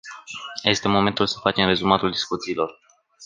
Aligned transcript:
Este 0.63 0.87
momentul 0.87 1.27
să 1.27 1.39
facem 1.39 1.67
rezumatul 1.67 2.11
discuțiilor. 2.11 2.79